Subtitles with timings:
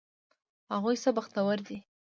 [0.73, 1.77] هغوی څه بختور دي!